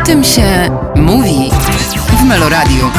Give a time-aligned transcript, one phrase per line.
[0.00, 1.50] O tym się mówi
[2.20, 2.90] w Meloradiu.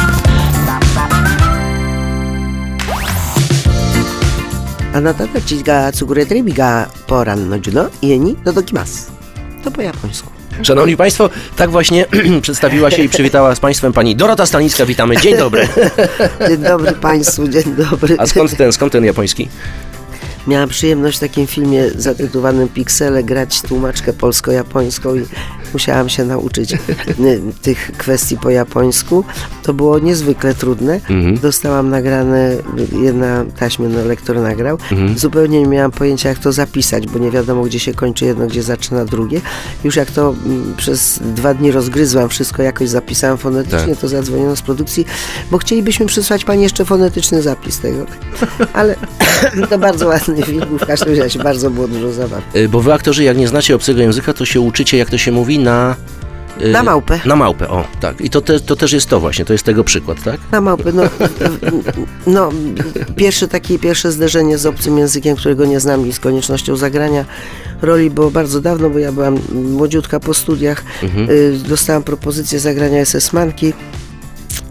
[9.64, 10.30] To po japońsku.
[10.62, 12.06] Szanowni Państwo, tak właśnie
[12.42, 14.86] przedstawiła się i przywitała z Państwem pani Dorota Stanicka.
[14.86, 15.16] Witamy.
[15.16, 15.68] Dzień dobry.
[16.48, 18.16] Dzień dobry Państwu, dzień dobry.
[18.18, 19.48] A skąd ten, skąd ten japoński?
[20.46, 25.26] Miałam przyjemność w takim filmie zatytułowanym Piksele grać tłumaczkę polsko-japońską i
[25.72, 26.76] musiałam się nauczyć y,
[27.62, 29.24] tych kwestii po japońsku.
[29.62, 30.94] To było niezwykle trudne.
[30.94, 31.38] Mhm.
[31.38, 32.56] Dostałam nagrane,
[33.02, 34.78] jedna taśmę no, lektor nagrał.
[34.92, 35.18] Mhm.
[35.18, 38.62] Zupełnie nie miałam pojęcia jak to zapisać, bo nie wiadomo gdzie się kończy jedno, gdzie
[38.62, 39.40] zaczyna drugie.
[39.84, 43.98] Już jak to m, przez dwa dni rozgryzłam, wszystko jakoś zapisałam fonetycznie, tak.
[43.98, 45.06] to zadzwoniono z produkcji,
[45.50, 48.06] bo chcielibyśmy przysłać Pani jeszcze fonetyczny zapis tego.
[48.72, 48.96] Ale
[49.70, 52.42] to bardzo ładny film, w każdym razie bardzo było dużo zabawy.
[52.56, 55.32] Y, bo wy aktorzy, jak nie znacie obcego języka, to się uczycie, jak to się
[55.32, 55.96] mówi, na...
[56.60, 57.20] Y, na małpę.
[57.24, 58.20] Na małpę, o, tak.
[58.20, 60.40] I to, te, to też jest to właśnie, to jest tego przykład, tak?
[60.52, 61.02] Na małpę, no,
[62.26, 62.50] no
[63.16, 67.24] pierwsze takie, pierwsze zderzenie z obcym językiem, którego nie znam i z koniecznością zagrania
[67.82, 70.84] roli było bardzo dawno, bo ja byłam młodziutka po studiach.
[71.02, 71.30] Mhm.
[71.30, 73.72] Y, dostałam propozycję zagrania SS-manki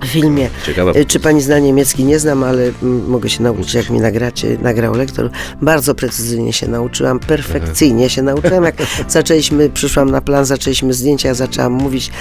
[0.06, 0.50] filmie.
[0.66, 1.00] Ciekawe.
[1.00, 2.04] Y, czy pani zna niemiecki?
[2.04, 2.72] Nie znam, ale
[3.08, 5.30] mogę się nauczyć, jak mi nagracie, nagrał lektor.
[5.62, 8.64] Bardzo precyzyjnie się nauczyłam, perfekcyjnie się nauczyłam.
[8.64, 8.76] Jak
[9.08, 12.12] zaczęliśmy, przyszłam na plan, zaczęliśmy zdjęcia, ja zaczęłam mówić,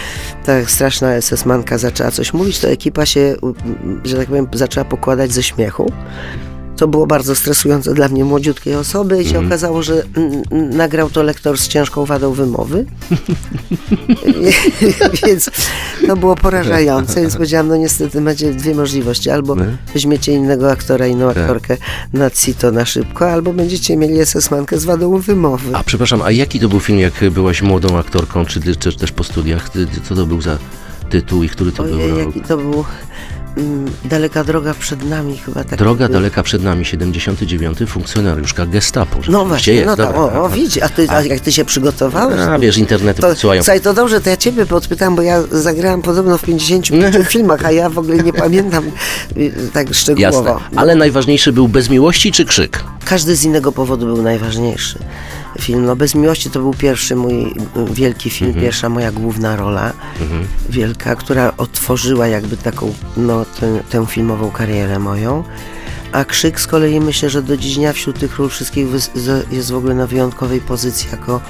[0.45, 3.36] ta straszna SS-manka zaczęła coś mówić, to ekipa się,
[4.05, 5.92] że tak powiem, zaczęła pokładać ze śmiechu.
[6.81, 9.47] To było bardzo stresujące dla mnie młodziutkiej osoby i się mm.
[9.47, 10.03] okazało, że
[10.50, 12.86] nagrał to lektor z ciężką wadą wymowy.
[15.27, 15.51] więc
[16.06, 19.31] to było porażające, więc powiedziałam, no niestety macie dwie możliwości.
[19.31, 19.64] Albo no.
[19.95, 21.36] weźmiecie innego aktora, inną tak.
[21.36, 21.77] aktorkę
[22.12, 25.77] na CITO na szybko, albo będziecie mieli SS-mankę z wadą wymowy.
[25.77, 29.25] A przepraszam, a jaki to był film, jak byłaś młodą aktorką, czy, czy też po
[29.25, 29.70] studiach?
[30.08, 30.58] Co to był za
[31.11, 32.27] tytuł i który to Ojej, był rok?
[32.27, 32.84] Jaki to był
[34.04, 35.78] daleka droga przed nami chyba tak.
[35.78, 37.78] Droga daleka przed nami, 79.
[37.86, 39.18] funkcjonariuszka gestapo.
[39.28, 39.86] No właśnie, jest.
[39.86, 42.40] no tak, o, o widzi, a, ty, a, jak ty się przygotowałeś?
[42.40, 43.62] A wiesz, internety to, podsyłają.
[43.62, 46.86] Słuchaj, to dobrze, to ja ciebie podpytam, bo ja zagrałam podobno w 50
[47.33, 48.84] filmach, a ja w ogóle nie pamiętam
[49.36, 50.48] y, tak szczegółowo.
[50.48, 50.78] Jasne.
[50.80, 52.84] Ale najważniejszy był Bez miłości czy Krzyk?
[53.05, 54.98] Każdy z innego powodu był najważniejszy
[55.58, 55.86] film.
[55.86, 57.55] No Bez miłości to był pierwszy mój
[57.92, 58.64] wielki film, mhm.
[58.64, 60.46] pierwsza moja główna rola mhm.
[60.68, 65.44] wielka, która otworzyła jakby taką, no, tę, tę filmową karierę moją.
[66.12, 68.86] A Krzyk z kolei myślę, że do dziś dnia wśród tych ról wszystkich
[69.50, 71.40] jest w ogóle na wyjątkowej pozycji jako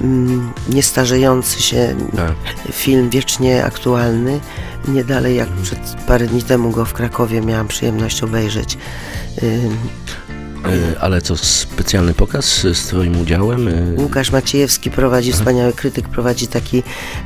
[0.00, 2.34] mm, niestarzejący się tak.
[2.72, 4.40] film, wiecznie aktualny.
[4.88, 8.78] Nie dalej jak przed parę dni temu go w Krakowie miałam przyjemność obejrzeć.
[11.00, 13.68] Ale co, specjalny pokaz z Twoim udziałem?
[13.68, 15.38] E, Łukasz Maciejewski prowadzi, Aha.
[15.38, 16.82] wspaniały krytyk, prowadzi taki,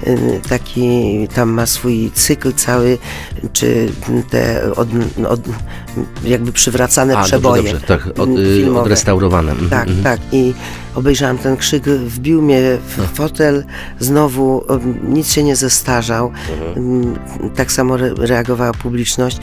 [0.06, 0.16] e,
[0.48, 2.98] taki, tam ma swój cykl cały,
[3.52, 3.88] czy
[4.30, 4.88] te od,
[5.28, 5.40] od,
[6.24, 7.86] jakby przywracane A, przeboje dobrze, dobrze.
[7.86, 8.28] Tak, od,
[8.76, 9.52] odrestaurowane.
[9.52, 10.04] Mhm, tak, mhm.
[10.04, 10.20] tak.
[10.32, 10.54] I
[10.94, 13.64] obejrzałem ten krzyk, wbił mnie w fotel,
[14.00, 14.64] znowu
[15.08, 16.32] nic się nie zestarzał.
[16.76, 17.18] Mhm.
[17.56, 19.38] Tak samo reagowała publiczność.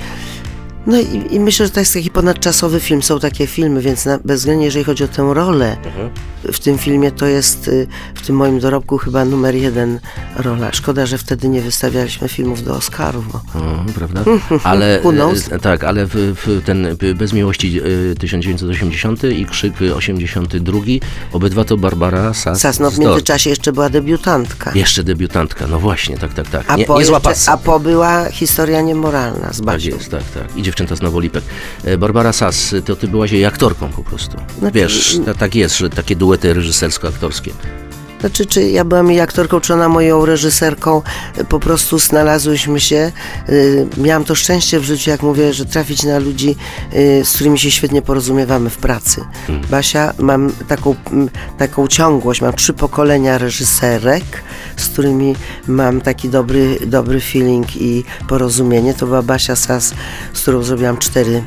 [0.88, 3.03] No i, i, myślę, że to jest taki ponadczasowy film.
[3.03, 6.09] Są takie filmy, więc na, bezwzględnie jeżeli chodzi o tę rolę mhm.
[6.44, 10.00] w tym filmie, to jest y, w tym moim dorobku chyba numer jeden
[10.35, 10.72] rola.
[10.72, 13.31] Szkoda, że wtedy nie wystawialiśmy filmów do Oscarów.
[13.31, 13.59] Bo...
[13.59, 14.23] O, prawda?
[14.63, 15.01] Ale,
[15.51, 17.81] e, tak, ale w, w ten Bez Miłości
[18.19, 20.79] 1980 e, i Krzyk 82,
[21.31, 22.62] obydwa to Barbara Sass.
[22.62, 24.72] Sass, no w międzyczasie jeszcze była debiutantka.
[24.75, 26.63] Jeszcze debiutantka, no właśnie, tak, tak, tak.
[26.67, 29.91] A nie, po, nie jeszcze, a po była historia niemoralna z Basią.
[29.91, 30.57] Tak jest, tak, tak.
[30.57, 31.43] Idzie dziewczęta z Nowolipek.
[31.83, 34.37] E, Barbara Sass, to ty byłaś jej aktorką po prostu.
[34.59, 37.51] Znaczy, Wiesz, tak jest, że takie duety reżysersko-aktorskie.
[38.25, 41.01] Znaczy, czy ja byłam jej aktorką, czy ona moją reżyserką,
[41.49, 43.11] po prostu znalazłyśmy się.
[43.49, 46.55] Y, miałam to szczęście w życiu, jak mówię, że trafić na ludzi,
[46.93, 49.21] y, z którymi się świetnie porozumiewamy w pracy.
[49.47, 49.65] Hmm.
[49.69, 50.95] Basia, mam taką,
[51.57, 54.23] taką ciągłość, mam trzy pokolenia reżyserek,
[54.78, 55.35] z którymi
[55.67, 58.93] mam taki dobry, dobry feeling i porozumienie.
[58.93, 59.93] To była Basia Sas,
[60.33, 61.43] z którą zrobiłam cztery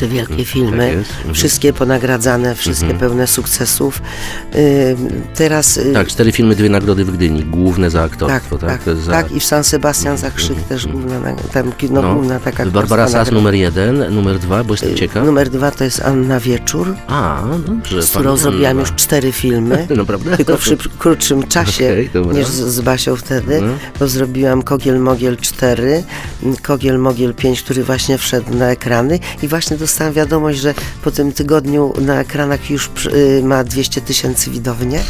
[0.00, 1.34] te wielkie mhm, filmy, tak mhm.
[1.34, 3.00] wszystkie ponagradzane, wszystkie mhm.
[3.00, 4.02] pełne sukcesów.
[5.34, 5.76] teraz...
[5.76, 8.70] Y, tak, cztery filmy, dwie nagrody w Gdyni, główne za aktorstwo, tak?
[8.70, 9.12] Tak, tak, za...
[9.12, 11.20] tak i w San Sebastian za krzyk też główna,
[11.52, 15.26] tam, no, no, główna taka Barbara Sass numer jeden, numer dwa, bo jestem y, ciekaw.
[15.26, 20.04] Numer dwa to jest Anna Wieczór, A, dobrze, z którą zrobiłam już cztery filmy, no,
[20.04, 20.36] prawda?
[20.36, 23.72] tylko w szyb, krótszym czasie okay, niż z, z Basią wtedy, no.
[23.98, 26.02] bo zrobiłam Kogiel Mogiel 4,
[26.62, 31.10] Kogiel Mogiel 5, który właśnie wszedł na ekrany i właśnie do dostałam wiadomość, że po
[31.10, 35.02] tym tygodniu na ekranach już y, ma 200 tysięcy widownie.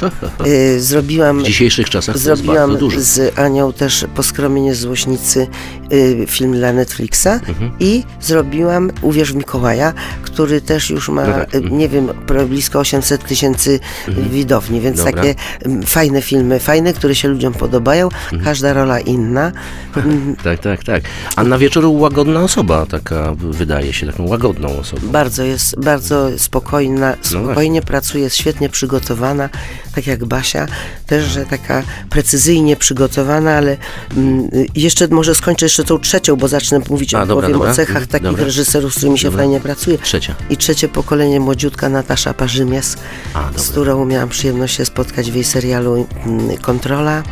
[0.46, 5.46] Y, Zrobiłam W dzisiejszych czasach to jest Zrobiłam z Anią też Poskromienie Złośnicy
[5.92, 7.70] y, film dla Netflixa Mhm.
[7.80, 9.92] i zrobiłam Uwierz w Mikołaja,
[10.22, 11.78] który też już ma, No tak, y, mhm.
[11.78, 12.08] nie wiem,
[12.48, 15.12] blisko 800 tysięcy widowni, więc Dobra.
[15.12, 18.44] takie mm, fajne filmy, fajne, które się ludziom podobają, Mhm.
[18.44, 19.52] każda rola inna.
[20.44, 21.02] Tak, tak, tak.
[21.36, 25.02] Anna Wieczoru łagodna osoba, taka wydaje się, taką łagodną osobą.
[25.08, 29.48] Bardzo jest, bardzo spokojna, No spokojnie pracuje, jest świetnie przygotowana,
[29.94, 30.66] tak jak Basia,
[31.06, 33.76] też, że taka precyzyjnie przygotowana, ale
[34.16, 38.06] mm, jeszcze może skończę jeszcze tą trzecią, bo zacznę mówić A, o, dobra, o cechach
[38.06, 38.44] takich dobra.
[38.44, 39.98] reżyserów, z którymi się fajnie pracuje.
[39.98, 40.34] Trzecia.
[40.50, 42.96] I trzecie pokolenie, młodziutka Natasza Parzymias,
[43.34, 47.22] A, z którą miałam przyjemność się spotkać w jej serialu mm, Kontrola.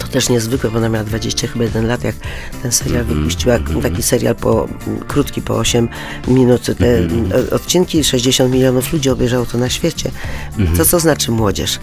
[0.00, 2.14] To też niezwykłe, bo ona miała 20 chyba 1 lat, jak
[2.62, 5.88] ten serial Mhm, wypuściła, taki serial po, mm, krótki, po 8
[6.28, 10.10] minut, te Mhm, mm, odcinki, 60 milionów ludzi obejrzało to na świecie.
[10.58, 10.76] Mhm.
[10.78, 11.78] Co to znaczy młodzież?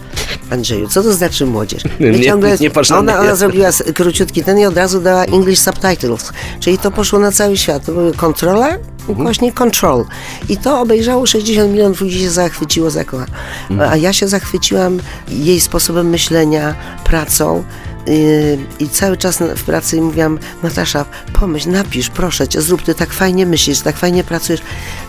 [0.50, 1.82] Andrzeju, co to znaczy młodzież?
[2.00, 2.18] Nie- My
[2.60, 7.18] nie ona, ona zrobiła króciutki ten i od razu dała English subtitles, czyli to poszło
[7.18, 7.84] na cały świat.
[7.84, 8.68] To były kontrola,
[9.08, 9.20] Mhm.
[9.26, 10.04] ukośnik control.
[10.48, 13.28] I to obejrzało 60 milionów ludzi się zachwyciło, zakochało.
[13.70, 13.90] Mhm.
[13.92, 14.98] A ja się zachwyciłam
[15.28, 16.74] jej sposobem myślenia,
[17.04, 17.64] pracą.
[18.08, 23.12] Yy, I cały czas w pracy mówiłam, Natasza, pomyśl, napisz, proszę cię, zrób, ty tak
[23.12, 24.60] fajnie myślisz, tak fajnie pracujesz.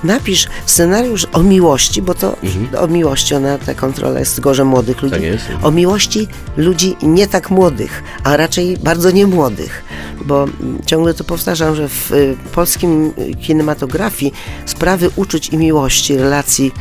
[0.04, 2.36] Napisz scenariusz o miłości, bo to
[2.80, 5.16] o miłości ona, ta kontrola jest tylko, że młodych ludzi.
[5.16, 5.38] Mhm.
[5.38, 5.64] Tak jest.
[5.66, 9.84] O miłości ludzi nie tak młodych, a raczej bardzo niemłodych.
[10.26, 14.34] Bo mm, ciągle to powtarzam, że w y, polskim kinematografii
[14.66, 16.72] sprawy uczuć i miłości, relacji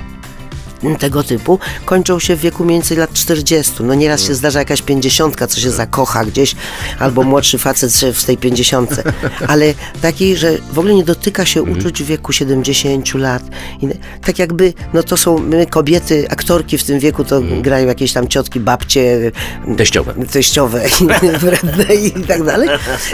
[0.99, 3.73] tego typu kończą się w wieku mniej więcej lat 40.
[3.83, 6.55] No nieraz się zdarza jakaś pięćdziesiątka, co się zakocha gdzieś,
[6.99, 9.03] albo młodszy facet w tej pięćdziesiątce.
[9.49, 13.43] Ale taki, że w ogóle nie dotyka się uczuć w wieku 70 lat.
[13.83, 13.89] I
[14.25, 18.29] tak jakby, no to są my kobiety, aktorki w tym wieku, to grają jakieś tam
[18.29, 19.33] ciotki, babcie,
[19.77, 20.15] Teściowe.
[20.33, 22.69] teściowe i i tak dalej.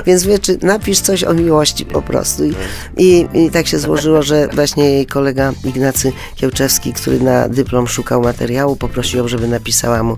[0.07, 2.45] Więc wie, czy napisz coś o miłości po prostu.
[2.45, 2.55] I,
[2.97, 8.23] i, I tak się złożyło, że właśnie jej kolega Ignacy Kiełczewski, który na dyplom szukał
[8.23, 10.17] materiału, poprosił żeby napisała mu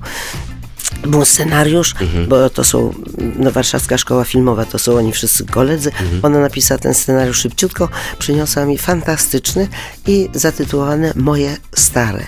[1.06, 1.94] był scenariusz,
[2.29, 2.94] bo to są
[3.37, 5.93] no, Warszawska Szkoła Filmowa, to są oni wszyscy koledzy.
[6.23, 7.88] Ona napisała ten scenariusz szybciutko,
[8.19, 9.69] przyniosła mi fantastyczny
[10.06, 12.27] i zatytułowany Moje Stare.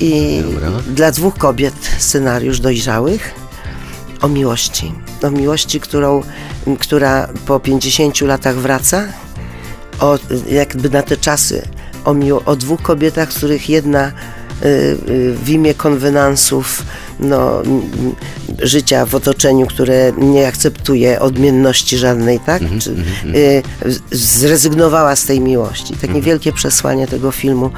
[0.00, 0.70] I Dobra.
[0.94, 3.34] dla dwóch kobiet scenariusz dojrzałych
[4.20, 4.92] o miłości.
[5.22, 6.22] O miłości, którą,
[6.80, 9.04] która po 50 latach wraca,
[10.00, 10.18] o,
[10.50, 11.68] jakby na te czasy,
[12.04, 14.66] o, miło, o dwóch kobietach, z których jedna y,
[15.08, 16.82] y, w imię konwenansów
[17.20, 17.62] no,
[18.62, 22.62] życia w otoczeniu, które nie akceptuje odmienności żadnej, tak?
[22.80, 23.62] Czy, y,
[24.12, 25.94] z- zrezygnowała z tej miłości.
[25.96, 27.70] Takie wielkie przesłanie tego filmu,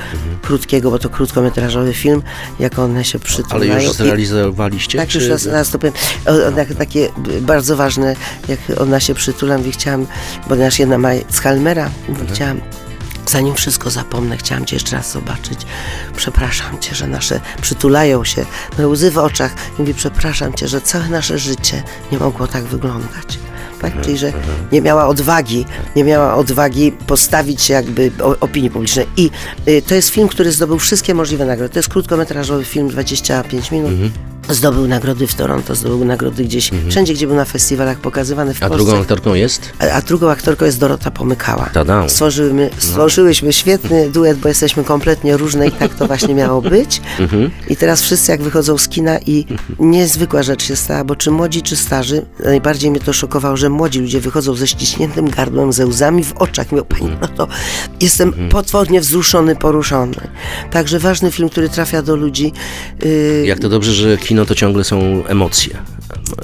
[0.43, 2.23] krótkiego, bo to krótkometrażowy film,
[2.61, 3.75] jak one się Ale przytulają.
[3.75, 4.99] już I- zrealizowaliście?
[4.99, 5.95] tak, czy- już raz, raz to powiem.
[6.27, 7.09] O, tak, takie
[7.41, 8.17] bardzo ważne,
[8.49, 10.07] jak ona się przytula, mówię, chciałam,
[10.49, 12.61] ponieważ jedna ma Schalmera, mówię, chciałam,
[13.31, 15.67] zanim wszystko zapomnę, chciałam Cię jeszcze raz zobaczyć.
[16.17, 18.47] Przepraszam Cię, że nasze przytulają się,
[18.79, 19.55] no łzy w oczach.
[19.79, 21.83] I mówię, przepraszam Cię, że całe nasze życie
[22.13, 23.39] nie mogło tak wyglądać.
[23.81, 24.01] Tak?
[24.01, 24.33] Czyli, że
[24.73, 25.67] nie miała odwagi,
[25.97, 29.07] nie miała odwagi postawić się jakby opinii publicznej.
[29.17, 29.31] I
[29.69, 31.73] y, to jest film, który zdobył wszystkie możliwe nagrody.
[31.73, 33.93] To jest krótkometrażowy film, 25 minut.
[34.51, 38.69] Zdobył nagrody w Toronto, zdobył nagrody gdzieś, wszędzie, gdzie był na festiwalach pokazywany w A
[38.69, 38.85] Polsce.
[38.85, 39.73] drugą aktorką jest?
[39.79, 41.71] A, a drugą aktorką jest Dorota Pomykała.
[41.73, 42.09] Tada.
[42.09, 47.01] Stworzymy, stworzyłyśmy świetny duet, bo jesteśmy kompletnie różne i tak to właśnie miało być.
[47.69, 49.47] I teraz wszyscy jak wychodzą z kina i
[49.79, 54.01] niezwykła rzecz się stała, bo czy młodzi, czy starzy, najbardziej mnie to szokowało, że młodzi
[54.01, 56.73] ludzie wychodzą ze ściśniętym gardłem, ze łzami w oczach.
[56.73, 57.49] Mówią, pani, no to
[58.01, 60.15] jestem potwornie wzruszony, poruszony.
[60.71, 62.53] Także ważny film, który trafia do ludzi.
[63.05, 65.79] Yy, Jak to dobrze, że kino to ciągle są emocje.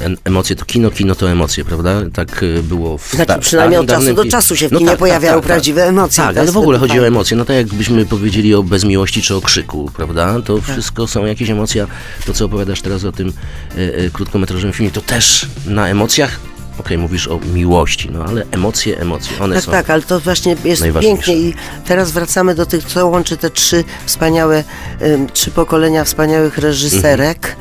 [0.01, 2.03] Em- Emocje to kino, kino to emocje, prawda?
[2.13, 5.85] Tak y, było w Znaczy, przynajmniej od czasu do czasu się w kinie pojawiają prawdziwe
[5.85, 6.25] emocje.
[6.25, 7.37] Tak, ale w ogóle chodzi o emocje.
[7.37, 10.35] No tak jakbyśmy powiedzieli o bezmiłości czy o krzyku, prawda?
[10.35, 10.45] Tak.
[10.45, 11.87] To wszystko są jakieś emocje.
[12.27, 16.41] To, co opowiadasz teraz o tym y, y, krótkometrażowym filmie, to też na emocjach.
[16.79, 19.71] Okej, mówisz o miłości, no ale emocje, emocje, one Tak, są.
[19.73, 21.55] tak, ale to właśnie jest pięknie i
[21.87, 24.65] teraz wracamy do tych, co łączy te trzy wspaniałe,
[25.03, 27.57] ym, trzy pokolenia wspaniałych reżyserek,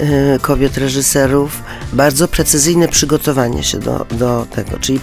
[0.00, 1.62] y, kobiet reżyserów,
[1.92, 5.00] bardzo precyzyjne przygotowanie się do, do tego, czyli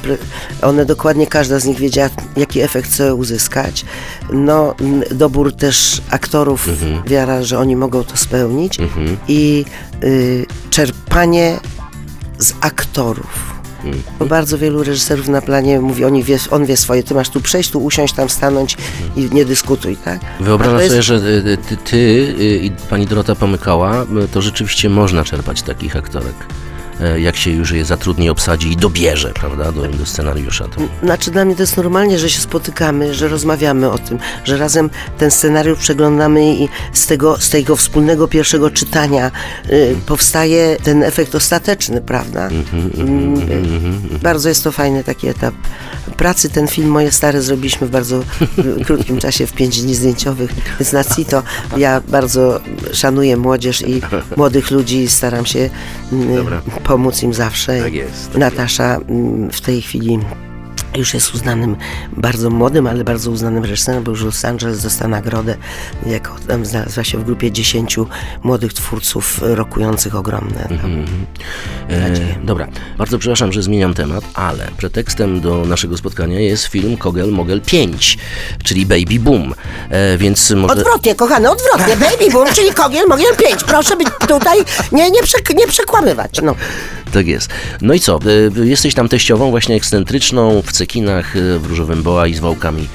[0.62, 3.85] one dokładnie, każda z nich wiedziała, jaki efekt chce uzyskać.
[4.33, 4.75] No,
[5.12, 6.69] dobór też aktorów,
[7.07, 8.77] wiara, że oni mogą to spełnić
[9.27, 9.65] i
[10.03, 11.59] y, czerpanie
[12.39, 13.55] z aktorów.
[14.19, 17.41] Bo bardzo wielu reżyserów na planie mówi, on wie, on wie swoje, ty masz tu
[17.41, 18.77] przejść, tu usiąść, tam stanąć
[19.15, 20.19] i nie dyskutuj, tak?
[20.39, 21.97] Wyobrażam jest- sobie, że y, ty, ty
[22.39, 26.35] y, i pani Dorota Pomykała, y, to rzeczywiście można czerpać takich aktorek.
[27.15, 30.67] Y, Jak się już je zatrudni, obsadzi i dobierze, prawda, do, do scenariusza.
[30.67, 30.81] To...
[31.03, 34.89] Znaczy dla mnie to jest normalnie, że się spotykamy, że rozmawiamy o tym, że razem
[35.17, 39.31] ten scenariusz przeglądamy i z tego, z tego wspólnego pierwszego czytania
[39.69, 42.49] y, powstaje ten efekt ostateczny, prawda?
[42.97, 43.35] Mm,
[44.15, 45.53] y, Bardzo jest to fajny taki etap
[46.17, 46.49] pracy.
[46.49, 48.23] Ten film Moje Stare zrobiliśmy w bardzo
[48.85, 51.43] krótkim czasie, w pięć dni zdjęciowych, więc na CITO
[51.77, 52.59] ja bardzo
[52.93, 54.01] szanuję młodzież i
[54.37, 56.61] młodych ludzi i staram się y, Dobra.
[56.85, 57.81] Pomóc im zawsze.
[57.81, 60.19] Tak jest, tak Natasza mm, w tej chwili
[60.97, 61.75] już jest uznanym,
[62.17, 65.57] bardzo młodym, ale bardzo uznanym reżyserem, bo już Los Angeles dostał nagrodę,
[66.05, 67.95] jako tam znalazła się w grupie 10
[68.43, 70.67] młodych twórców e, rokujących ogromne.
[70.81, 71.05] Tam.
[71.89, 72.11] E,
[72.43, 77.61] dobra, bardzo przepraszam, że zmieniam temat, ale pretekstem do naszego spotkania jest film Kogel Mogel
[77.61, 78.17] 5,
[78.63, 79.53] czyli Baby Boom.
[79.89, 80.73] E, więc może...
[80.73, 81.95] Odwrotnie, kochany, odwrotnie.
[81.97, 83.63] Baby boom, czyli kogiel, mogiel 5.
[83.63, 84.57] Proszę być tutaj,
[84.91, 86.39] nie, nie, przek- nie przekłamywać.
[86.43, 86.55] No.
[87.13, 87.49] Tak jest.
[87.81, 88.19] No i co?
[88.57, 92.87] y, Jesteś tam teściową, właśnie ekscentryczną, w cekinach, y, w różowym boa i z wałkami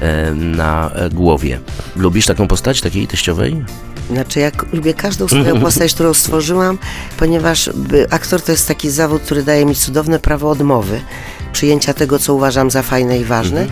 [0.00, 1.60] e, na głowie.
[1.96, 3.64] Lubisz taką postać, takiej teściowej?
[4.10, 6.78] Znaczy, ja lubię każdą swoją postać, którą stworzyłam,
[7.18, 11.00] ponieważ by, aktor to jest taki zawód, który daje mi cudowne prawo odmowy,
[11.52, 13.66] przyjęcia tego, co uważam za fajne i ważne.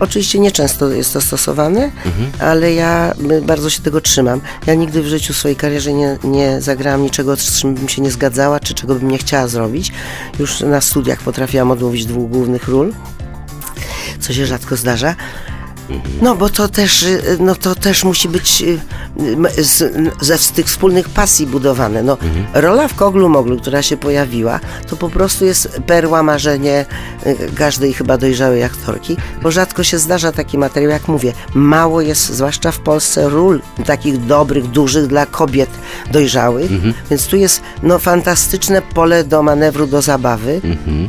[0.00, 1.90] Oczywiście nieczęsto jest to stosowane,
[2.38, 4.40] ale ja y, bardzo się tego trzymam.
[4.66, 8.02] Ja nigdy w życiu w swojej karierze nie, nie zagrałam niczego, z czym bym się
[8.02, 9.92] nie zgadzała, czy czego bym nie chciała zrobić.
[10.38, 12.92] Już na studiach potrafiłam odmówić dwóch głównych ról,
[14.26, 15.14] co się rzadko zdarza.
[16.22, 18.78] No, bo to też, y, no, to też musi być y,
[19.64, 22.02] z, ze z tych wspólnych pasji budowane.
[22.02, 22.18] No,
[22.54, 26.86] Rola w Koglu Moglu, która się pojawiła, to po prostu jest perła marzenie
[27.26, 31.32] y, każdej chyba dojrzałej aktorki, bo rzadko się zdarza taki materiał, jak mówię.
[31.54, 35.70] Mało jest, zwłaszcza w Polsce, ról takich dobrych, dużych dla kobiet
[36.10, 36.70] dojrzałych,
[37.10, 40.60] więc tu jest no, fantastyczne pole do manewru, do zabawy,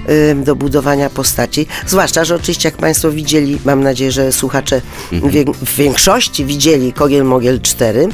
[0.10, 1.67] y, do budowania postaci.
[1.88, 4.66] Zwłaszcza, że oczywiście jak Państwo widzieli, mam nadzieję, że słuchacze
[5.12, 8.09] wie, w większości widzieli Kogiel Mogiel 4,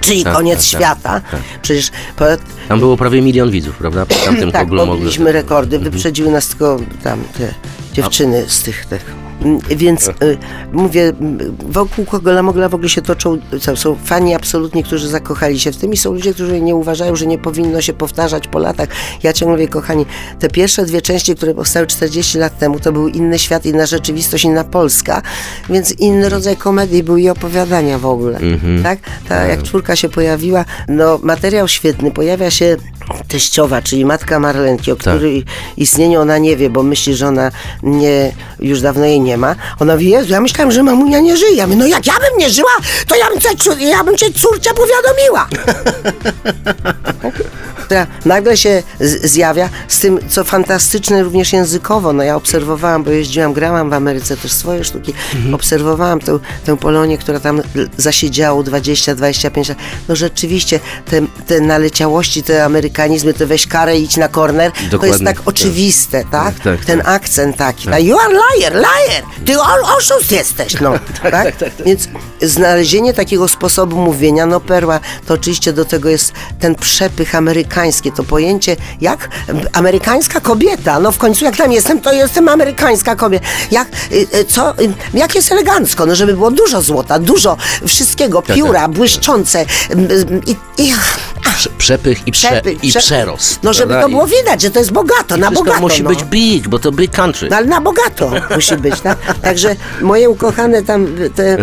[0.00, 1.20] czyli Tak, koniec tak, tak, świata.
[1.62, 2.24] Przecież po,
[2.68, 4.06] Tam było prawie milion widzów, prawda?
[4.06, 7.54] Tamtym tak, pobiliśmy rekordy, wyprzedziły nas tylko tam te
[7.92, 9.14] dziewczyny z tych, tych.
[9.44, 10.12] Mm, Więc y,
[10.72, 11.12] mówię,
[11.68, 15.76] wokół Kogola Mogla w ogóle się toczą, są, są fani absolutnie, którzy zakochali się w
[15.76, 18.88] tym i są ludzie, którzy nie uważają, że nie powinno się powtarzać po latach.
[19.22, 20.06] Ja ciągle mówię, kochani,
[20.38, 24.44] te pierwsze dwie części, które powstały 40 lat temu, to był inny świat, inna rzeczywistość,
[24.44, 25.22] inna Polska,
[25.70, 28.38] więc inny rodzaj komedii był i opowiadania w ogóle.
[28.82, 28.98] Tak?
[29.28, 32.76] Ta, jak czwórka się pojawiła, no materiał świetny, pojawia się
[33.28, 35.44] teściowa, czyli matka Marlenki, o której
[35.76, 37.50] istnieniu ona nie wie, bo myśli, że ona
[37.82, 39.56] nie, już dawno jej nie ma.
[39.80, 41.56] Ona mówi, Jezu, ja myślałem, że mamunia nie żyje.
[41.56, 43.48] Ja mówię, no jak ja bym nie żyła, to ja bym cię,
[43.86, 45.48] ja bym cię córce powiadomiła.
[47.92, 52.12] która nagle się zjawia z tym, co fantastyczne również językowo.
[52.12, 55.14] No ja obserwowałam, bo jeździłam, grałam w Ameryce też swoje sztuki,
[55.54, 57.62] obserwowałam tę, tę Polonię, która tam
[57.96, 59.78] zasiedziało 20-25 lat.
[60.08, 65.24] No rzeczywiście te, te naleciałości, te amerykanizmy, te weź karę idź na korner, to jest
[65.24, 65.48] tak tak.
[65.48, 66.54] oczywiste, tak?
[66.54, 67.08] Tak, tak, Ten tak.
[67.08, 67.88] akcent taki.
[67.88, 68.04] tak.
[68.04, 69.11] You are liar, liar!
[69.46, 70.92] Ty o- oszust jesteś, no.
[71.30, 71.54] tak,
[71.86, 72.08] Więc
[72.42, 78.24] znalezienie takiego sposobu mówienia, no perła, to oczywiście do tego jest ten przepych amerykański, to
[78.24, 79.28] pojęcie jak
[79.72, 81.00] amerykańska kobieta.
[81.00, 83.46] No w końcu jak tam jestem, to jestem amerykańska kobieta.
[83.70, 88.42] Jak, y, y, co, y, jak jest elegancko, no żeby było dużo złota, dużo wszystkiego,
[88.42, 89.64] Tak, pióra, błyszczące y,
[89.94, 90.92] y, i, i
[91.42, 93.62] Prze- Przepych i, prze- Przepych, i prze- przerost.
[93.62, 95.80] no żeby to było widać, że to jest bogato, na bogato.
[95.80, 96.10] musi no.
[96.10, 97.48] być big, bo to big country.
[97.50, 99.18] No ale na bogato musi być, tak?
[99.42, 101.58] Także moje ukochane tam te...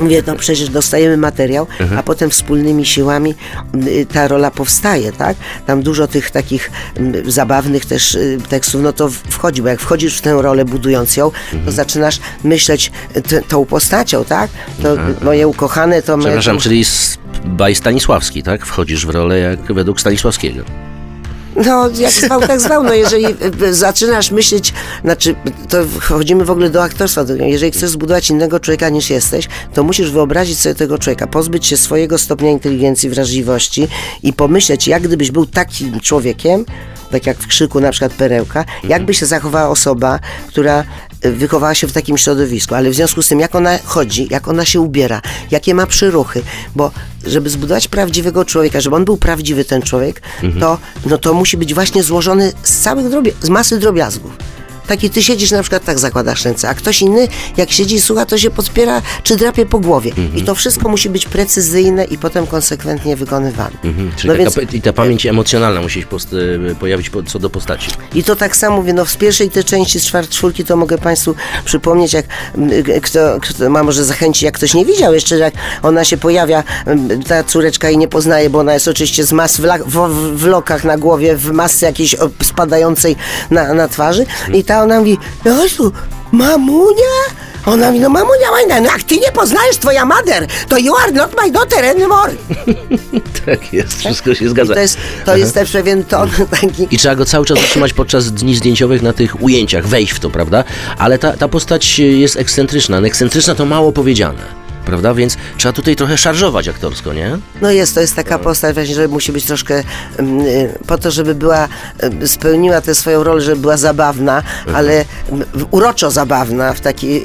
[0.00, 1.66] Mówię, no przecież dostajemy materiał,
[1.96, 3.34] a potem wspólnymi siłami
[3.86, 5.36] y, ta rola powstaje, tak?
[5.66, 6.70] Tam dużo tych takich
[7.26, 11.30] zabawnych też y, tekstów, no to wchodzi, bo jak wchodzisz w tę rolę budując ją,
[11.64, 14.50] to zaczynasz myśleć y, tą postacią, tak?
[14.82, 16.18] To moje ukochane to...
[16.18, 16.84] Przepraszam, czyli
[17.44, 18.66] by Stanisławski, tak?
[18.66, 20.64] Wchodzisz w rolę jak według Stanisławskiego.
[21.66, 22.84] No, jak zwał, tak zwał.
[22.84, 23.26] No, jeżeli
[23.62, 24.72] y, zaczynasz myśleć,
[25.04, 25.34] znaczy,
[25.68, 27.24] to wchodzimy w ogóle do aktorstwa.
[27.40, 31.76] Jeżeli chcesz zbudować innego człowieka niż jesteś, to musisz wyobrazić sobie tego człowieka, pozbyć się
[31.76, 33.88] swojego stopnia inteligencji, wrażliwości
[34.22, 36.64] i pomyśleć, jak gdybyś był takim człowiekiem,
[37.14, 40.84] tak jak w krzyku na przykład perełka, jakby się zachowała osoba, która
[41.24, 44.48] y, wychowała się w takim środowisku, ale w związku z tym, jak ona chodzi, jak
[44.48, 46.42] ona się ubiera, jakie ma przyruchy,
[46.76, 46.90] bo
[47.26, 50.22] żeby zbudować prawdziwego człowieka, żeby on był prawdziwy ten człowiek,
[50.60, 53.06] to, no to musi być właśnie złożony z całych
[53.42, 54.36] z masy drobiazgów.
[54.86, 58.26] Taki ty siedzisz na przykład tak zakładasz ręce, a ktoś inny jak siedzi i słucha,
[58.26, 60.12] to się podpiera czy drapie po głowie.
[60.34, 63.70] I to wszystko musi być precyzyjne i potem konsekwentnie wykonywane.
[63.84, 64.12] Mhm.
[64.16, 66.06] Czyli No taka, więc- I ta pamięć emocjonalna musi się
[66.70, 67.90] y, pojawić po, co do postaci.
[68.14, 70.98] I to tak samo mówię, no w pierwszej tej części z czwart czwórki to mogę
[70.98, 72.26] Państwu przypomnieć, jak
[73.02, 76.62] kto, kto ma może zachęci, jak ktoś nie widział jeszcze, jak ona się pojawia,
[77.28, 80.84] ta córeczka i nie poznaje, bo ona jest oczywiście z mas w, w, w, lokach
[80.84, 83.16] na głowie, w masce jakiejś spadającej
[83.50, 85.92] na, na twarzy i ta ona mówi, no tu,
[86.32, 87.14] mamunia?
[87.66, 91.12] Ona mówi, no mamunia Łajna, no jak ty nie poznajesz twoja mater, to you are
[91.12, 92.32] not my daughter anymore.
[93.46, 94.74] Tak jest, wszystko się I zgadza.
[94.74, 98.32] to jest, to jest też pewien ton taki I trzeba go cały czas utrzymać podczas
[98.32, 100.64] dni zdjęciowych na tych ujęciach, wejść w to, prawda?
[100.98, 103.00] Ale ta, ta postać jest ekscentryczna.
[103.00, 105.14] No, Ekscentryczna to mało powiedziane, prawda?
[105.14, 107.38] Więc trzeba tutaj trochę szarżować aktorsko, nie?
[107.62, 109.82] No jest, to jest taka postać właśnie, że musi być troszkę
[110.16, 111.68] mm, y, po to, żeby była,
[112.22, 114.42] y, spełniła tę swoją rolę, żeby była zabawna,
[114.74, 117.22] ale mm, uroczo zabawna, w taki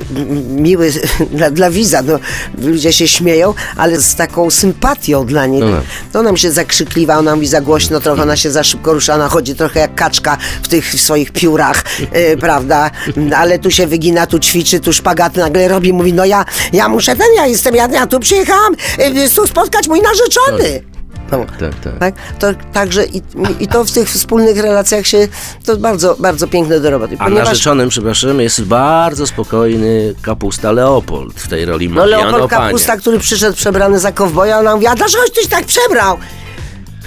[0.50, 0.92] miły
[1.38, 2.20] dla, dla widza, no,
[2.62, 5.62] ludzie się śmieją, ale z taką sympatią dla niej.
[5.62, 5.84] No tak.
[6.14, 9.16] To ona mi się zakrzykliwa, ona mówi za głośno trochę, ona się za szybko rusza,
[9.16, 11.84] ona chodzi trochę jak kaczka w tych swoich piórach,
[12.16, 12.92] y, prawda,
[13.36, 17.16] ale tu się wygina, tu ćwiczy, tu szpagat nagle robi, mówi, no ja, ja muszę
[17.16, 20.84] ten, ja jestem, ja, ja tu przyjechałam y, tu spotkać mój narzeczony.
[21.32, 21.46] No.
[21.60, 22.00] Tak, tak.
[22.00, 22.16] Tak?
[22.40, 23.22] To, także i,
[23.60, 25.28] i to w tych wspólnych relacjach się,
[25.66, 27.16] to bardzo, bardzo piękne do roboty.
[27.20, 32.50] A narzeczonym, przepraszam, jest bardzo spokojny kapusta Leopold w tej roli no Leopold.
[32.50, 36.18] Kapusta, który przyszedł przebrany za kowboja, ona mówi, a dlaczegoś tyś tak przebrał?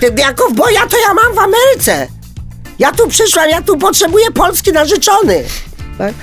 [0.01, 2.09] Ty- Ja kowboja to ja mam w Ameryce.
[2.79, 5.45] Ja tu przyszłam, ja tu potrzebuję polski narzeczony.
[6.03, 6.15] Tak?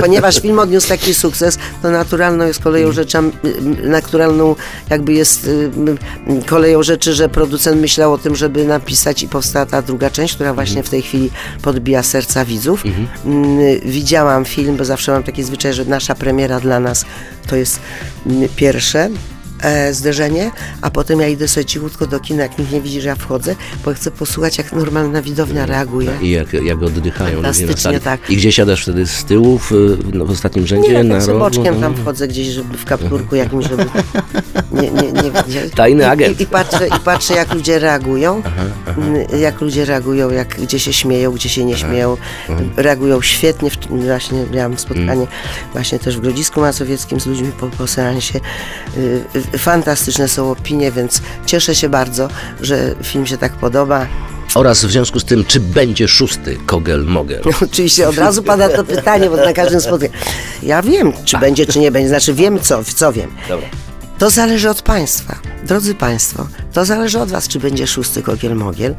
[0.00, 3.18] Ponieważ film odniósł taki sukces, to naturalną jest koleją rzeczy,
[3.82, 4.54] naturalną
[4.90, 5.70] jakby jest y,
[6.46, 10.54] koleją rzeczy, że producent myślał o tym, żeby napisać i powstała ta druga część, która
[10.54, 11.30] właśnie w tej chwili
[11.62, 12.84] podbija serca widzów.
[13.24, 17.04] Mm, Widziałam film, bo zawsze mam taki zwyczaj, że nasza premiera dla nas
[17.46, 17.80] to jest
[18.26, 19.10] mm, pierwsze
[19.62, 20.50] e, zderzenie,
[20.82, 23.56] a potem ja idę sobie cichutko do kina, jak nikt nie widzi, że ja wchodzę,
[23.84, 26.10] bo chcę posłuchać, jak normalna widownia reaguje.
[26.22, 28.00] I jak, jak oddychają ludzie na sali.
[28.00, 28.30] tak.
[28.30, 29.70] I gdzie siadasz wtedy z tyłu, w,
[30.14, 31.44] no, w ostatnim rzędzie, Nie, na tak sobie rogu?
[31.56, 31.80] boczkiem no.
[31.80, 33.84] tam wchodzę gdzieś, żeby w kapturku jakimś, żeby
[34.72, 35.70] nie, nie, nie, nie.
[35.76, 36.40] Tajny I, agent.
[36.40, 38.42] I, i, patrzę, I patrzę, jak ludzie reagują,
[38.98, 42.16] Mm, jak ludzie reagują, jak, gdzie się śmieją, gdzie się nie śmieją.
[42.76, 43.70] Reagują świetnie.
[43.90, 45.26] Właśnie miałam spotkanie Mm.
[45.72, 48.40] właśnie też w Grodzisku Mazowieckim z ludźmi po, po seansie.
[49.58, 52.28] Fantastyczne są opinie, więc cieszę się bardzo,
[52.60, 54.06] że film się tak podoba.
[54.54, 57.42] Oraz w związku z tym, czy będzie szósty Kogel Mogel?
[57.62, 60.12] Oczywiście od razu pada to pytanie, bo na każdym spotkaniu.
[60.62, 62.08] Ja wiem, czy będzie, czy nie będzie.
[62.08, 63.30] Znaczy wiem, co, co wiem.
[63.48, 63.68] Dobra.
[64.18, 65.34] To zależy od Państwa.
[65.64, 68.94] Drodzy Państwo, to zależy od Was, czy będzie szósty Kogiel Mogiel,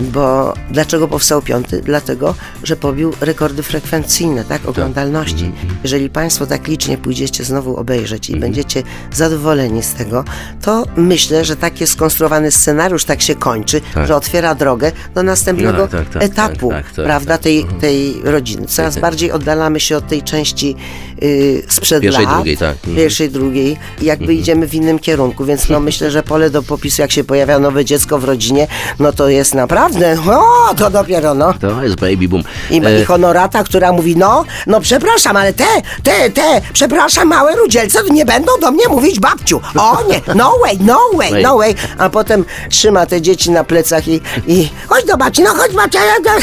[0.00, 1.80] bo dlaczego powstał piąty?
[1.84, 5.52] Dlatego, że pobił rekordy frekwencyjne, tak, oglądalności.
[5.82, 10.24] Jeżeli Państwo tak licznie pójdziecie znowu obejrzeć i będziecie zadowoleni z tego,
[10.62, 14.06] to myślę, że tak jest skonstruowany scenariusz, tak się kończy, Tak.
[14.06, 17.42] że otwiera drogę do następnego No, tak, tak, etapu, tak, tak, tak, prawda, tak.
[17.42, 18.66] tej, tej rodziny.
[18.66, 20.76] Coraz bardziej oddalamy się od tej części
[21.22, 22.76] y, sprzed Pierwszej, lat, drugiej, tak.
[22.76, 22.96] Mhm.
[22.96, 27.12] pierwszej, drugiej jakby idziemy w innym kierunku, więc no myślę, że pole do popisu, jak
[27.12, 28.66] się pojawia nowe dziecko w rodzinie,
[28.98, 31.54] no to jest naprawdę, o, to dopiero, no.
[31.54, 32.42] To jest baby boom.
[32.70, 35.64] I, E, I honorata, która mówi, no, no przepraszam, ale te,
[36.02, 39.60] te, te, przepraszam, małe rudzielce nie będą do mnie mówić babciu.
[39.78, 41.74] O nie, no way, no way, no way.
[41.98, 45.98] A potem trzyma te dzieci na plecach i, i chodź do babci, no chodź babcia.
[46.04, 46.42] ja- ja-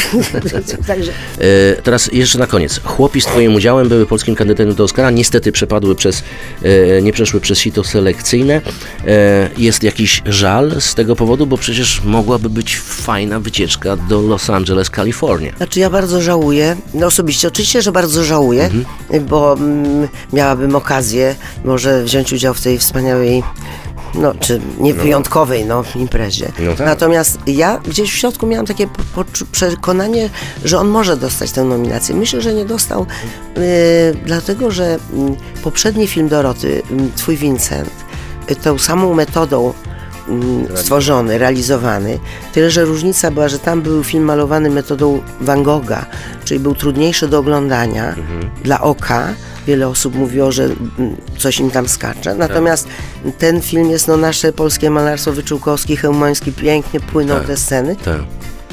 [0.86, 2.80] Także E, teraz jeszcze na koniec.
[2.84, 5.10] Chłopi z Twoim udziałem były polskim kandydatem do Oscara.
[5.10, 6.22] Niestety przepadły przez,
[6.98, 8.60] e, nie przeszły przez sito selekcyjne.
[9.06, 14.50] E, jest jakiś żal z tego powodu, bo przecież mogłaby być fajna wycieczka do Los
[14.50, 15.52] Angeles, Kalifornia.
[15.56, 18.70] Znaczy ja bardzo żałuję, no osobiście oczywiście, że bardzo żałuję,
[19.28, 23.42] bo mm, miałabym okazję może wziąć udział w tej wspaniałej,
[24.14, 26.52] no czy nie wyjątkowej, no imprezie.
[26.58, 26.86] No tak.
[26.86, 28.88] Natomiast ja gdzieś w środku miałam takie
[29.52, 30.30] przekonanie,
[30.64, 32.14] że on może dostać tę nominację.
[32.14, 33.06] Myślę, że nie dostał,
[33.56, 37.90] y, dlatego że mm, poprzedni film Doroty, mm, Twój Vincent,
[38.56, 39.72] tą samą metodą
[40.28, 42.18] mm, stworzony, realizowany.
[42.52, 46.06] Tyle, że różnica była, że tam był film malowany metodą Van Gogha,
[46.44, 48.14] czyli był trudniejszy do oglądania
[48.62, 49.28] dla oka.
[49.66, 50.76] Wiele osób mówiło, że mm,
[51.38, 52.34] coś im tam skacze.
[52.34, 52.88] Natomiast
[53.38, 57.46] ten film jest no nasze polskie malarstwo Wyczółkowski, Chełmoński, pięknie płyną Tak.
[57.46, 57.96] te sceny.
[57.96, 58.20] Tak.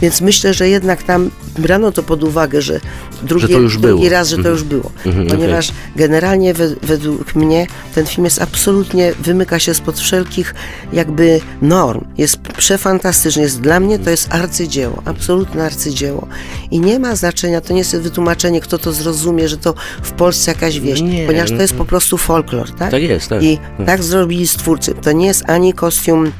[0.02, 1.30] Więc myślę, że jednak tam
[1.60, 2.80] brano to pod uwagę, że
[3.24, 4.10] drugi, Że drugi było.
[4.10, 4.92] raz, że to już było.
[5.06, 10.56] Mhm, Ponieważ generalnie we, według mnie ten film jest absolutnie, wymyka się spod wszelkich
[10.94, 12.06] jakby norm.
[12.18, 13.42] Jest przefantastyczny.
[13.42, 16.28] Jest, dla mnie to jest arcydzieło, absolutne arcydzieło.
[16.72, 20.52] I nie ma znaczenia, to nie jest wytłumaczenie, kto to zrozumie, że to w Polsce
[20.52, 22.92] jakaś wieś, Nie, ponieważ to jest po prostu folklor, tak?
[22.92, 23.44] Tak jest, tak.
[23.44, 24.94] I tak zrobili stwórcy.
[25.02, 26.32] To nie jest ani kostium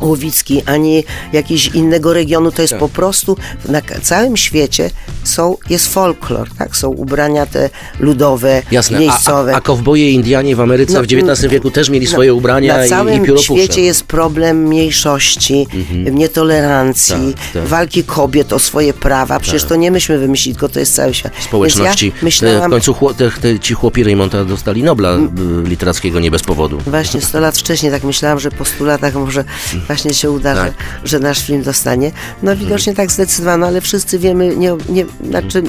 [0.00, 2.80] łowicki, ani jakiś innego regionu, to jest Tak.
[2.80, 3.36] po prostu
[3.68, 4.90] na całym świecie
[5.24, 6.76] są, jest folklor, tak?
[6.76, 9.54] Są ubrania te ludowe, Jasne, a, miejscowe.
[9.54, 12.86] a, a kowboje Indianie w Ameryce No, w XIX wieku też mieli swoje ubrania Na
[12.86, 13.54] i, całym i pióropusze.
[13.54, 15.66] świecie jest problem mniejszości,
[16.10, 17.64] nietolerancji, Tak, tak.
[17.68, 19.40] walki kobiet o swoje prawa.
[19.40, 21.32] Przecież to nie myśmy wymyślili, tylko to jest cały świat.
[21.44, 22.06] społeczności.
[22.06, 25.28] Ja E, myślałam, W końcu chło, te, te, ci chłopi Raymonta dostali Nobla e,
[25.64, 26.78] literackiego nie bez powodu.
[26.86, 29.44] Właśnie 100 lat wcześniej tak myślałam, że po 100 latach może
[29.88, 30.64] właśnie się uda, Tak.
[30.64, 32.12] że, że nasz film dostanie.
[32.42, 35.62] No widocznie tak zdecydowano, ale wszyscy wiemy, nie, nie, znaczy,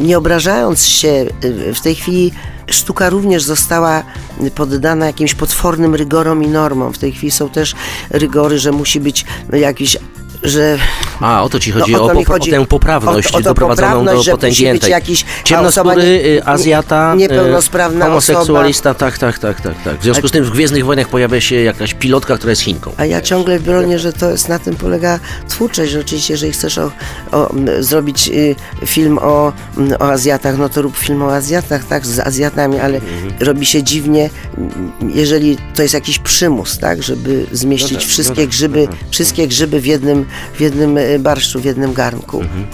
[0.00, 2.32] nie obrażając się, y, w tej chwili
[2.66, 4.02] sztuka również została
[4.54, 6.92] poddana jakimś potwornym rygorom i normom.
[6.92, 7.74] W tej chwili są też
[8.10, 9.96] rygory, że musi być jakiś
[10.42, 10.78] że
[11.20, 12.50] A, o to ci chodzi, No, o o, to po, chodzi.
[12.54, 14.90] o tę poprawność O o doprowadzoną poprawność, do potęgiętej.
[14.90, 19.98] jakiś- Ciemnoskóry, osoba nie- y, Azjata, y, niepełnosprawna homoseksualista, tak, tak, tak, tak, tak.
[19.98, 22.92] W związku z tym w Gwiezdnych Wojnach pojawia się jakaś pilotka, która jest Chinką.
[22.96, 25.92] A ja ciągle bronię, że to jest na tym polega twórczość.
[25.92, 26.90] Że oczywiście, jeżeli chcesz o,
[27.32, 28.54] o, zrobić y,
[28.86, 29.52] film o,
[29.98, 33.00] o Azjatach, no to rób film o Azjatach, tak, z Azjatami, ale
[33.40, 34.30] robi się dziwnie,
[35.14, 38.86] jeżeli to jest jakiś przymus, tak, żeby zmieścić No tak, wszystkie no tak, grzyby, no
[38.86, 38.96] tak.
[39.10, 42.40] wszystkie grzyby w jednym, w jednym y, barszczu, w jednym garnku.
[42.40, 42.66] Mhm.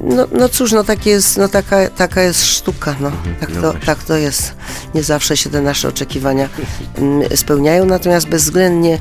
[0.00, 3.12] No, no cóż, no, tak jest, no taka, taka jest sztuka, no.
[3.40, 4.54] Tak, no to, tak to jest.
[4.94, 6.48] Nie zawsze się te nasze oczekiwania
[6.98, 8.98] mm, spełniają, natomiast bezwzględnie,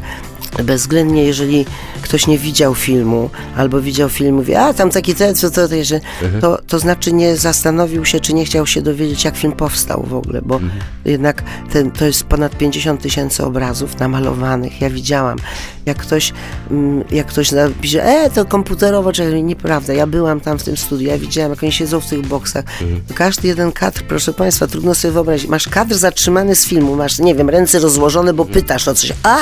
[0.63, 1.65] bezwzględnie, jeżeli
[2.01, 5.83] ktoś nie widział filmu, albo widział film mówi, a tam taki ten, co to, to,
[5.83, 6.41] że- Mhm.
[6.41, 10.13] to, to znaczy nie zastanowił się, czy nie chciał się dowiedzieć, jak film powstał w
[10.13, 10.81] ogóle, bo Mhm.
[11.05, 14.81] jednak ten, to jest ponad 50 tysięcy obrazów namalowanych.
[14.81, 15.37] Ja widziałam,
[15.85, 16.33] jak ktoś,
[16.71, 21.07] mm, jak ktoś napisze, e, to komputerowo, czy nieprawda, ja byłam tam w tym studiu,
[21.07, 22.63] ja widziałam, jak oni siedzą w tych boksach.
[22.81, 23.01] Mhm.
[23.15, 27.35] Każdy jeden kadr, proszę Państwa, trudno sobie wyobrazić, masz kadr zatrzymany z filmu, masz, nie
[27.35, 28.61] wiem, ręce rozłożone, bo Mhm.
[28.61, 29.37] pytasz o coś, a!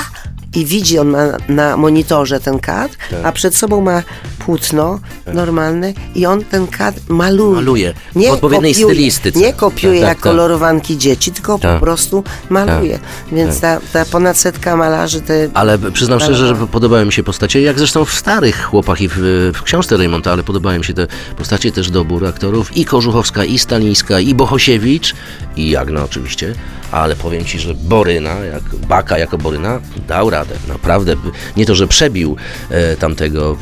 [0.56, 3.20] I widzi on ma na monitorze ten kadr, Tak.
[3.26, 4.04] a przed sobą ma
[4.40, 5.00] płótno
[5.34, 7.56] normalne i on ten kadr maluje.
[7.56, 7.94] Maluje.
[8.16, 9.40] W odpowiedniej kopiuje, stylistyce.
[9.40, 10.24] Nie kopiuje Tak, tak, jak tak.
[10.24, 11.80] kolorowanki dzieci, tylko Tak.
[11.80, 13.00] po prostu maluje.
[13.32, 17.62] Więc ta, ta ponad setka malarzy, te Ale przyznam szczerze, że podobały mi się postacie,
[17.62, 19.16] jak zresztą w starych chłopach i w,
[19.54, 21.08] w książce Raymonta, ale podobały mi się te
[21.38, 25.16] postacie, też dobór aktorów, i Kożuchowska, i Stalińska, i Bohosiewicz,
[25.56, 26.54] i Jagna oczywiście,
[26.92, 31.16] ale powiem Ci, że Boryna, jak Baka jako Boryna, dał radę, naprawdę.
[31.58, 32.36] Nie to, że przebił
[32.70, 33.58] e, tamtego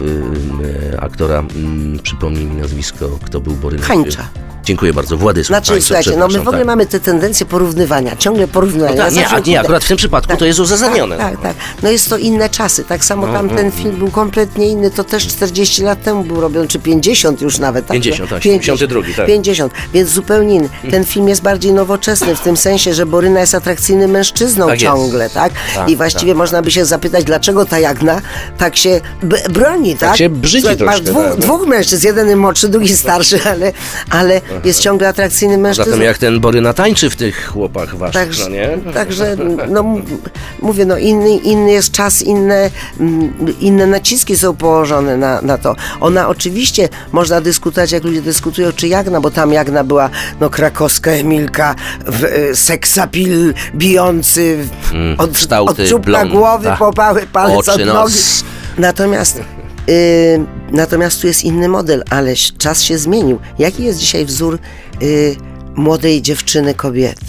[0.93, 3.84] e, aktora, mm, przypomnij mi nazwisko, kto był Boryna.
[3.84, 4.30] Hańcza.
[4.63, 6.67] Dziękuję bardzo, Władysław Znaczy, słuchajcie, no my w ogóle tak.
[6.67, 8.95] mamy te tendencje porównywania, ciągle porównywania.
[8.95, 11.17] No tak, nie, a nie, akurat w tym przypadku to jest uzasadnione.
[11.17, 11.56] Tak, tak, tak.
[11.84, 12.84] No jest to inne czasy.
[12.84, 13.71] Tak samo No, tam no, ten no.
[13.71, 14.91] film był kompletnie inny.
[14.91, 17.86] To też 40 lat temu był robiony, czy 50 już nawet.
[17.88, 17.93] Tak?
[17.95, 19.26] 50, tak, 50, 72, tak.
[19.28, 20.69] 50, więc zupełnie inny.
[20.91, 24.93] Ten film jest bardziej nowoczesny w tym sensie, że Boryna jest atrakcyjnym mężczyzną Tak jest.
[24.93, 25.54] ciągle, tak?
[25.76, 28.21] Tak, I właściwie można by się zapytać, dlaczego ta Jagna
[28.58, 29.02] tak się
[29.50, 30.17] broni, tak?
[30.17, 31.41] się brzydzi Słuchaj, Masz troszkę, dwóch, tak, no.
[31.41, 33.74] dwóch mężczyzn, jeden młodszy, drugi starszy, ale,
[34.10, 35.92] ale jest ciągle atrakcyjnym mężczyzną.
[35.92, 38.78] Zatem jak ten Boryna tańczy w tych chłopach waszych, Także, no nie?
[38.94, 39.36] także
[39.70, 39.84] no,
[40.62, 42.70] mówię, no inny, inny jest czas, inne,
[43.60, 45.76] inne naciski są położone na, na to.
[46.00, 50.10] Ona oczywiście, można dyskutować, jak ludzie dyskutują, czy Jagna, bo tam Jagna była,
[50.40, 56.66] no krakowska Emilka, w, e, seksapil bijący, w- Mm, od, kształty, od czubka blond, głowy,
[56.66, 56.80] tak.
[56.80, 57.92] popały, palec Oczy, od nogi.
[57.94, 58.44] nos.
[58.78, 59.42] Natomiast,
[59.89, 63.39] y, natomiast tu jest inny model, ale czas się zmienił.
[63.60, 64.60] Jaki jest dzisiaj wzór
[65.02, 65.36] y,
[65.76, 67.26] młodej dziewczyny, kobiety?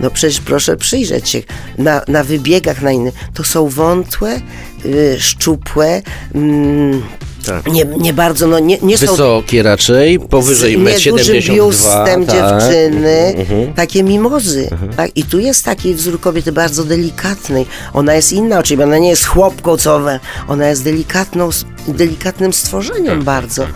[0.00, 1.42] No przecież proszę przyjrzeć się
[1.78, 3.12] na, na wybiegach, na innym.
[3.34, 4.40] To są wątłe,
[4.84, 6.02] y, szczupłe,
[6.34, 7.02] mm,
[7.46, 7.72] Tak.
[7.72, 11.42] nie, nie bardzo, no nie, nie są Wysokie raczej, powyżej z 1,72 niedużym m.
[11.42, 12.36] biustem tak.
[12.36, 13.34] dziewczyny,
[13.76, 14.68] takie mimozy.
[14.96, 15.10] Tak?
[15.14, 17.66] I tu jest taki wzór kobiety bardzo delikatnej.
[17.92, 20.00] Ona jest inna oczywiście, ona nie jest chłopką, co
[20.48, 21.50] ona jest delikatną,
[21.88, 23.66] delikatnym stworzeniem Tak, bardzo.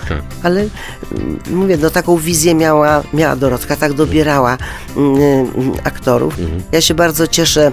[0.42, 4.58] Ale mm, mówię, no taką wizję miała, miała Dorotka, tak dobierała
[4.96, 6.38] mm, mm, aktorów.
[6.38, 6.62] Mhm.
[6.72, 7.72] Ja się bardzo cieszę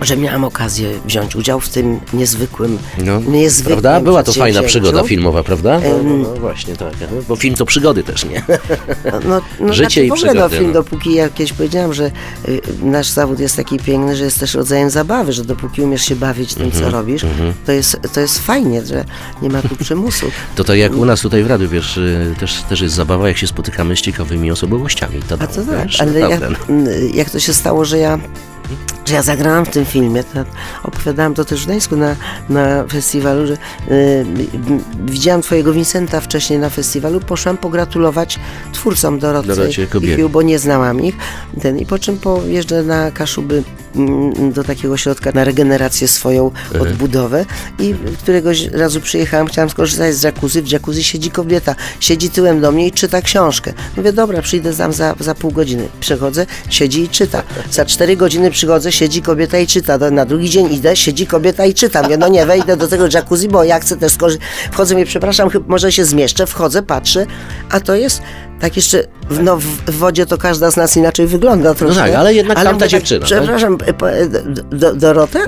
[0.00, 4.00] że miałam okazję wziąć udział w tym niezwykłym, No, niezwykłym prawda?
[4.00, 5.80] Była to fajna przygoda filmowa, prawda?
[5.80, 6.92] No, no, no właśnie, tak.
[7.28, 8.42] Bo film to przygody też, nie?
[9.28, 10.72] No, no, Życie znaczy i w ogóle no, film, no.
[10.72, 12.10] dopóki ja kiedyś powiedziałam, że
[12.48, 16.16] y, nasz zawód jest taki piękny, że jest też rodzajem zabawy, że dopóki umiesz się
[16.16, 17.26] bawić tym, Mhm, co robisz,
[17.66, 19.04] to, jest, to jest fajnie, że
[19.42, 20.26] nie ma tu przymusu.
[20.56, 23.36] To tak jak u nas tutaj w radiu, wiesz, y, też, też jest zabawa, jak
[23.38, 25.22] się spotykamy z ciekawymi osobowościami.
[25.28, 26.40] To, A to tak, wiesz, ale jak,
[27.14, 28.18] jak to się stało, że ja,
[29.06, 30.24] że ja zagrałam w tym filmie,
[30.82, 32.16] opowiadałam to też w Gdańsku na,
[32.48, 33.54] na festiwalu, że
[33.90, 34.26] y,
[35.04, 38.38] widziałam twojego Vincenta wcześniej na festiwalu, poszłam pogratulować
[38.72, 40.16] twórcom Doroty Dorocie i.
[40.16, 41.16] Fiu, bo nie znałam ich.
[41.60, 43.62] Ten, I po czym pojeżdżę na Kaszuby
[44.52, 47.44] do takiego środka na regenerację swoją, odbudowę
[47.78, 52.72] i któregoś razu przyjechałam, chciałam skorzystać z jacuzzi, w jacuzzi siedzi kobieta, siedzi tyłem do
[52.72, 53.72] mnie i czyta książkę.
[53.96, 55.88] Mówię, dobra, przyjdę tam za, za pół godziny.
[56.00, 57.42] Przychodzę, siedzi i czyta.
[57.70, 59.98] Za cztery godziny przychodzę, siedzi kobieta i czyta.
[60.10, 62.02] Na drugi dzień idę, siedzi kobieta i czyta.
[62.02, 64.48] Mówię, no nie, wejdę do tego jacuzzi, bo ja chcę też skorzystać.
[64.72, 67.26] Wchodzę, mówię, przepraszam, może się zmieszczę, wchodzę, patrzę,
[67.70, 68.22] a to jest
[68.60, 72.00] tak jeszcze, w- no w wodzie to każda z nas inaczej wygląda troszkę.
[72.02, 73.38] tak, ale jednak tamta mówię dziewczyna, tak?
[73.38, 73.78] Przepraszam,
[74.46, 75.38] do, do, Dorota?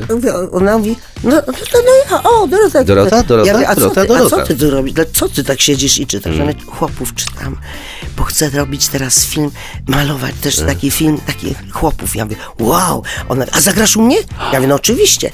[0.53, 1.43] Ona mówi, no, no,
[1.75, 2.85] no ja, o, Dorota.
[2.85, 4.47] Dorota, Dorota, ja mówię, a, co Dorota, ty, a co Dorota.
[4.47, 4.95] ty tu robisz?
[5.15, 6.35] Co ty tak siedzisz i czytasz?
[6.37, 6.49] Mm.
[6.49, 7.57] Ja chłopów czytam,
[8.17, 9.51] bo chcę robić teraz film,
[9.87, 12.17] malować też taki film, taki chłopów.
[12.17, 13.03] Ja mówię, wow.
[13.29, 14.17] Ona, a zagrasz u mnie?
[14.53, 15.31] Ja mówię, no oczywiście.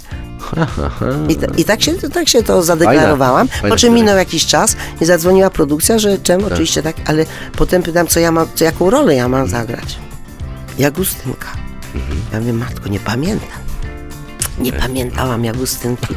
[1.33, 3.47] I, ta, I tak się, tak się to zadeklarowałam.
[3.49, 7.27] Fajna- fajna po czym minął jakiś czas i zadzwoniła produkcja, że czemu oczywiście tak, ale
[7.57, 9.99] potem pytam, co ja mam, co, jaką rolę ja mam zagrać.
[10.79, 11.49] Jagustynka.
[12.33, 13.65] Ja mówię, matko, nie pamiętam.
[14.59, 16.15] Nie pamiętałam Jagustynki.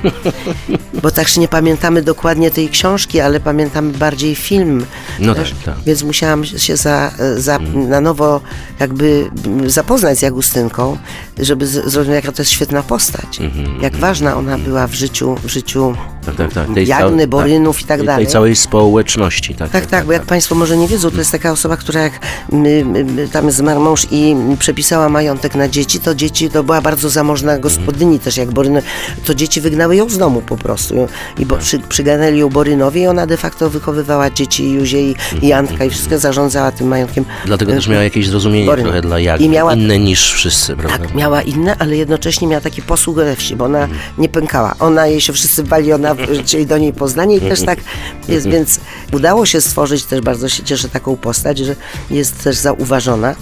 [1.03, 4.85] Bo też nie pamiętamy dokładnie tej książki, ale pamiętamy bardziej film.
[5.19, 5.49] No Wiesz?
[5.49, 5.83] tak, tak.
[5.85, 8.41] Więc musiałam się za, za, na nowo
[8.79, 10.97] jakby mm, zapoznać z Jagustynką,
[11.39, 13.39] żeby zrozumieć, jaka to jest świetna postać.
[13.82, 15.93] Jak ważna ona była w życiu, w życiu
[16.26, 16.88] Tak, tak, tak.
[16.88, 18.26] Jagny, cał- Borynów i tak dalej.
[18.26, 19.71] Tej całej społeczności, tak.
[19.71, 22.13] Tak, tak, bo jak Państwo może nie wiedzą, to jest taka osoba, która jak
[22.52, 27.10] my, my, tam zmarł mąż i przepisała majątek na dzieci, to dzieci, to była bardzo
[27.10, 28.82] zamożna gospodyni też, jak Boryny,
[29.26, 31.08] to dzieci wygnały ją z domu po prostu
[31.39, 35.54] i bo, przy, przyganęli ją Borynowi i ona de facto wychowywała dzieci Juzie i, i
[35.54, 37.26] Antka i wszystko zarządzała tym majątkiem.
[37.45, 38.84] Dlatego też miała jakieś zrozumienie Boryn.
[38.86, 41.08] trochę dla I miała- inne niż wszyscy, prawda?
[41.27, 43.87] Miała inne, ale jednocześnie miała taki posług we wsi, bo ona
[44.17, 44.75] nie pękała.
[44.79, 47.79] Ona, jej się wszyscy bali, ona chcieli do niej poznanie i też tak
[48.27, 48.79] jest, więc
[49.13, 51.75] udało się stworzyć, też bardzo się cieszę taką postać, że
[52.09, 53.35] jest też zauważona.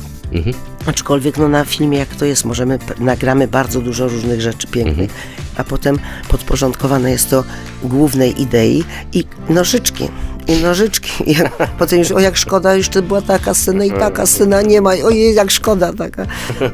[0.85, 5.11] Aczkolwiek no, na filmie jak to jest, możemy, nagramy bardzo dużo różnych rzeczy pięknych,
[5.57, 7.43] a potem podporządkowane jest to
[7.83, 10.09] głównej idei i nożyczki.
[10.47, 11.11] I nożyczki.
[11.31, 11.35] I
[11.79, 14.89] potem już, o jak szkoda, już to była taka scena i taka scena nie ma.
[14.89, 16.25] Ojej, jak szkoda taka.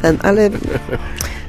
[0.02, 0.50] Ten, ale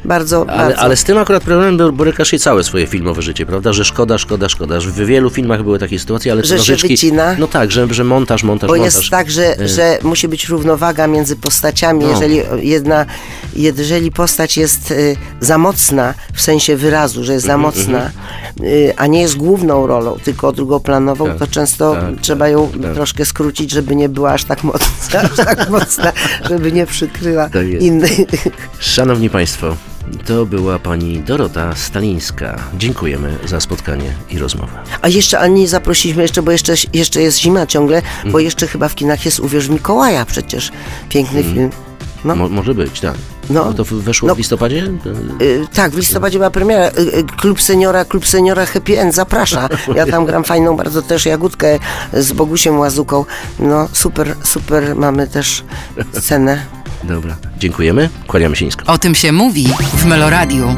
[0.04, 0.78] bardzo, Ale, bardzo.
[0.82, 3.72] ale z tym akurat problemem bo- borykasz się całe swoje filmowe życie, prawda?
[3.72, 4.80] Że szkoda, szkoda, szkoda.
[4.80, 6.88] Że w wielu filmach były takie sytuacje, ale Że się nożyczki...
[6.88, 7.36] wycina?
[7.38, 8.94] No tak, że, że montaż, montaż, Bo montaż.
[8.94, 12.04] jest tak, że, że musi być równowaga między postaciami.
[12.04, 12.10] No.
[12.10, 13.06] Jeżeli jedna,
[13.56, 18.10] jeżeli postać jest y, za mocna w sensie wyrazu, że jest za Mhm, mocna,
[18.60, 22.68] y, a nie jest główną rolą, tylko drugoplanową, Tak, to często tak, trzeba tak, ją
[22.82, 22.94] tak.
[22.94, 26.12] troszkę skrócić, żeby nie była aż tak mocna, aż tak mocna,
[26.48, 28.12] żeby nie przykryła Tak innych.
[28.78, 29.76] Szanowni Państwo,
[30.26, 32.56] to była pani Dorota Stalińska.
[32.78, 34.72] Dziękujemy za spotkanie i rozmowę.
[35.02, 38.44] A jeszcze, a nie zaprosiliśmy jeszcze, bo jeszcze, jeszcze jest zima ciągle, bo Mhm.
[38.44, 40.72] jeszcze chyba w kinach jest Uwierz Mikołaja przecież.
[41.08, 41.70] Piękny film.
[42.24, 42.36] No.
[42.36, 43.14] Mo, może być, tak.
[43.50, 43.64] No.
[43.64, 44.34] No to weszło No.
[44.34, 44.90] w listopadzie?
[45.42, 46.88] Y, tak, w listopadzie była premiera.
[46.88, 49.68] Y, y, Klub Seniora, Klub Seniora Happy End zaprasza.
[49.96, 51.78] Ja tam gram fajną bardzo też Jagódkę
[52.12, 53.24] z Bogusiem Łazuką.
[53.58, 55.64] No super, super mamy też
[56.12, 56.66] scenę.
[57.04, 57.36] Dobra.
[57.58, 58.08] Dziękujemy.
[58.26, 58.92] Kłaniamy się nisko.
[58.92, 60.76] O tym się mówi w Meloradiu.